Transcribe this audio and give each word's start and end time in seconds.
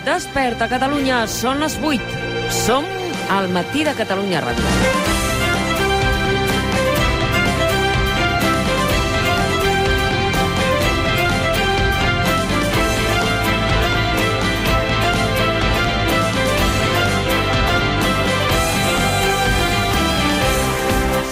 Desperta, 0.00 0.68
Catalunya. 0.70 1.26
Són 1.28 1.60
les 1.60 1.76
8. 1.76 2.00
Som 2.52 2.86
al 3.30 3.48
matí 3.52 3.84
de 3.84 3.92
Catalunya 3.96 4.40
Ràdio. 4.40 4.64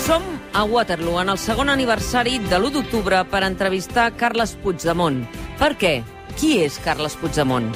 Som 0.04 0.26
a 0.52 0.64
Waterloo 0.64 1.22
en 1.22 1.32
el 1.32 1.38
segon 1.38 1.72
aniversari 1.72 2.38
de 2.50 2.58
l'1 2.58 2.74
d'octubre 2.76 3.24
per 3.30 3.44
entrevistar 3.46 4.10
Carles 4.20 4.56
Puigdemont. 4.60 5.24
Per 5.58 5.72
què? 5.80 5.94
Qui 6.36 6.58
és 6.64 6.76
Carles 6.84 7.16
Puigdemont? 7.16 7.72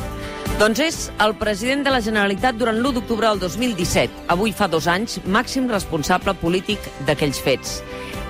Doncs 0.54 0.78
és 0.78 0.96
el 1.18 1.32
president 1.34 1.80
de 1.82 1.90
la 1.90 1.98
Generalitat 1.98 2.54
durant 2.54 2.76
l'1 2.78 2.94
d'octubre 2.94 3.26
del 3.26 3.40
2017, 3.42 4.28
avui 4.30 4.52
fa 4.54 4.68
dos 4.70 4.86
anys, 4.86 5.16
màxim 5.27 5.66
responsable 5.66 6.30
polític 6.38 6.86
d'aquells 7.08 7.42
fets. 7.42 7.80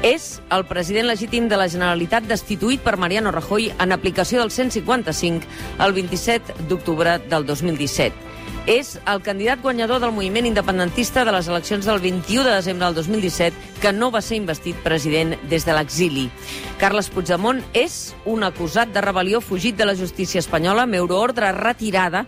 És 0.00 0.30
el 0.56 0.64
president 0.64 1.10
legítim 1.10 1.50
de 1.52 1.60
la 1.60 1.68
Generalitat 1.68 2.24
destituït 2.24 2.80
per 2.80 2.96
Mariano 2.96 3.28
Rajoy 3.28 3.74
en 3.76 3.92
aplicació 3.92 4.40
del 4.40 4.56
155 4.56 5.84
el 5.84 5.96
27 6.00 6.64
d'octubre 6.70 7.18
del 7.28 7.44
2017 7.44 8.23
és 8.66 8.94
el 9.10 9.20
candidat 9.22 9.60
guanyador 9.60 10.00
del 10.00 10.14
moviment 10.16 10.46
independentista 10.48 11.24
de 11.24 11.32
les 11.34 11.48
eleccions 11.48 11.84
del 11.84 12.00
21 12.00 12.44
de 12.48 12.54
desembre 12.54 12.86
del 12.86 12.94
2017, 12.94 13.80
que 13.82 13.92
no 13.92 14.10
va 14.10 14.22
ser 14.24 14.38
investit 14.38 14.76
president 14.84 15.34
des 15.50 15.66
de 15.66 15.76
l'exili. 15.76 16.30
Carles 16.80 17.10
Puigdemont 17.12 17.60
és 17.76 18.14
un 18.24 18.42
acusat 18.46 18.92
de 18.94 19.04
rebel·lió 19.04 19.42
fugit 19.44 19.76
de 19.76 19.88
la 19.88 19.96
justícia 19.98 20.40
espanyola 20.40 20.88
amb 20.88 20.96
euroordre 20.96 21.52
retirada 21.52 22.24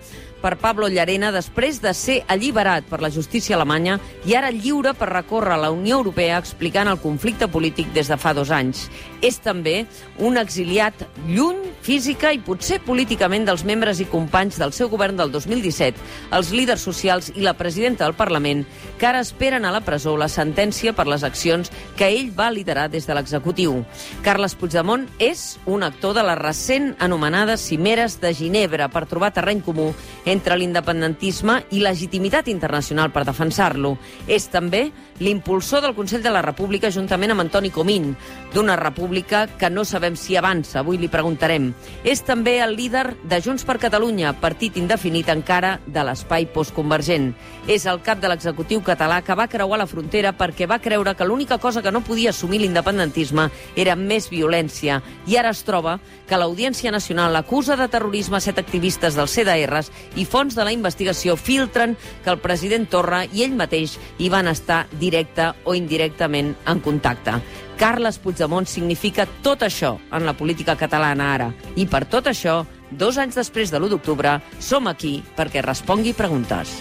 per 0.46 0.60
Pablo 0.62 0.86
Llarena 0.86 1.32
després 1.34 1.80
de 1.82 1.90
ser 1.90 2.20
alliberat 2.30 2.86
per 2.86 3.00
la 3.02 3.10
justícia 3.10 3.56
alemanya 3.56 3.96
i 4.30 4.36
ara 4.38 4.52
lliure 4.54 4.92
per 4.94 5.08
recórrer 5.10 5.56
a 5.56 5.62
la 5.64 5.72
Unió 5.74 5.96
Europea 5.98 6.36
explicant 6.38 6.86
el 6.86 7.00
conflicte 7.02 7.48
polític 7.50 7.90
des 7.96 8.06
de 8.06 8.14
fa 8.14 8.30
dos 8.36 8.52
anys. 8.54 8.84
És 9.26 9.40
també 9.42 9.88
un 10.22 10.38
exiliat 10.38 11.02
lluny 11.26 11.64
física 11.82 12.30
i 12.30 12.38
potser 12.38 12.78
políticament 12.82 13.48
dels 13.48 13.64
membres 13.66 13.98
i 13.98 14.06
companys 14.06 14.60
del 14.62 14.70
seu 14.76 14.90
govern 14.92 15.18
del 15.18 15.32
2017, 15.34 15.98
els 16.38 16.52
líders 16.54 16.86
socials 16.86 17.32
i 17.34 17.42
la 17.42 17.56
presidenta 17.58 18.06
del 18.06 18.14
Parlament, 18.14 18.62
que 19.00 19.06
ara 19.10 19.24
esperen 19.26 19.66
a 19.66 19.74
la 19.74 19.82
presó 19.82 20.14
la 20.14 20.30
sentència 20.30 20.94
per 20.94 21.08
les 21.10 21.26
accions 21.26 21.72
que 21.98 22.06
ell 22.06 22.30
va 22.38 22.52
liderar 22.54 22.86
des 22.90 23.06
de 23.06 23.18
l'executiu. 23.18 23.80
Carles 24.22 24.54
Puigdemont 24.54 25.08
és 25.18 25.58
un 25.66 25.82
actor 25.82 26.14
de 26.14 26.22
la 26.26 26.38
recent 26.38 26.92
anomenada 27.02 27.58
Cimeres 27.58 28.20
de 28.22 28.34
Ginebra 28.34 28.86
per 28.94 29.08
trobar 29.10 29.34
terreny 29.34 29.62
comú 29.66 29.90
entre 30.24 30.35
l'independentisme 30.56 31.62
i 31.70 31.80
legitimitat 31.80 32.48
internacional 32.52 33.12
per 33.14 33.24
defensar-lo. 33.24 33.96
És 34.26 34.48
també 34.52 34.90
l'impulsor 35.18 35.82
del 35.82 35.94
Consell 35.96 36.22
de 36.22 36.32
la 36.34 36.42
República 36.44 36.90
juntament 36.90 37.32
amb 37.32 37.44
Antoni 37.46 37.70
Comín, 37.70 38.14
d'una 38.52 38.76
república 38.76 39.46
que 39.46 39.70
no 39.70 39.84
sabem 39.84 40.16
si 40.16 40.36
avança, 40.36 40.80
avui 40.80 40.98
li 40.98 41.08
preguntarem. 41.08 41.72
És 42.04 42.22
també 42.24 42.58
el 42.60 42.76
líder 42.76 43.16
de 43.24 43.40
Junts 43.40 43.64
per 43.64 43.78
Catalunya, 43.80 44.34
partit 44.40 44.76
indefinit 44.76 45.30
encara 45.32 45.78
de 45.86 46.04
l'espai 46.04 46.46
postconvergent. 46.52 47.32
És 47.66 47.86
el 47.86 48.02
cap 48.02 48.20
de 48.20 48.28
l'executiu 48.28 48.82
català 48.84 49.22
que 49.24 49.34
va 49.34 49.48
creuar 49.48 49.80
la 49.80 49.88
frontera 49.90 50.34
perquè 50.36 50.68
va 50.68 50.80
creure 50.82 51.16
que 51.16 51.24
l'única 51.24 51.58
cosa 51.58 51.82
que 51.82 51.92
no 51.92 52.04
podia 52.04 52.30
assumir 52.30 52.60
l'independentisme 52.60 53.50
era 53.76 53.96
més 53.96 54.28
violència 54.30 55.00
i 55.26 55.36
ara 55.36 55.50
es 55.50 55.62
troba 55.66 55.98
que 56.26 56.38
l'Audiència 56.38 56.92
Nacional 56.92 57.36
acusa 57.36 57.76
de 57.76 57.88
terrorisme 57.88 58.40
set 58.40 58.58
activistes 58.58 59.16
dels 59.18 59.34
CDRs 59.34 59.90
i 60.16 60.24
fons 60.24 60.56
de 60.56 60.64
la 60.64 60.72
investigació 60.74 61.36
filtren 61.36 61.96
que 62.24 62.32
el 62.32 62.40
president 62.42 62.88
Torra 62.90 63.24
i 63.26 63.44
ell 63.44 63.56
mateix 63.56 63.96
hi 64.18 64.30
van 64.32 64.48
estar 64.50 64.86
directe 65.00 65.52
o 65.64 65.76
indirectament 65.78 66.54
en 66.66 66.80
contacte. 66.80 67.38
Carles 67.76 68.18
Puigdemont 68.18 68.66
significa 68.66 69.28
tot 69.44 69.62
això 69.62 69.96
en 70.10 70.24
la 70.24 70.36
política 70.36 70.76
catalana 70.80 71.32
ara. 71.34 71.50
I 71.76 71.86
per 71.86 72.06
tot 72.08 72.32
això, 72.32 72.62
dos 72.90 73.18
anys 73.20 73.36
després 73.36 73.70
de 73.70 73.80
l'1 73.80 73.92
d'octubre, 73.92 74.38
som 74.58 74.88
aquí 74.88 75.20
perquè 75.36 75.64
respongui 75.64 76.16
preguntes. 76.16 76.80